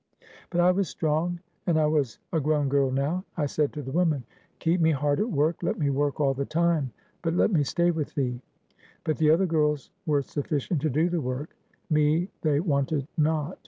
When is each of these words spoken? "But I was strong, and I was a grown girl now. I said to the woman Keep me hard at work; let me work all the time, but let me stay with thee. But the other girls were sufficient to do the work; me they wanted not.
"But 0.49 0.61
I 0.61 0.71
was 0.71 0.89
strong, 0.89 1.39
and 1.67 1.79
I 1.79 1.85
was 1.85 2.17
a 2.33 2.39
grown 2.39 2.69
girl 2.69 2.89
now. 2.89 3.23
I 3.37 3.45
said 3.45 3.71
to 3.73 3.83
the 3.83 3.91
woman 3.91 4.23
Keep 4.57 4.81
me 4.81 4.89
hard 4.89 5.19
at 5.19 5.29
work; 5.29 5.61
let 5.61 5.77
me 5.77 5.91
work 5.91 6.19
all 6.19 6.33
the 6.33 6.43
time, 6.43 6.89
but 7.21 7.35
let 7.35 7.51
me 7.51 7.61
stay 7.61 7.91
with 7.91 8.15
thee. 8.15 8.41
But 9.03 9.17
the 9.17 9.29
other 9.29 9.45
girls 9.45 9.91
were 10.07 10.23
sufficient 10.23 10.81
to 10.81 10.89
do 10.89 11.07
the 11.07 11.21
work; 11.21 11.55
me 11.87 12.29
they 12.41 12.59
wanted 12.59 13.07
not. 13.15 13.59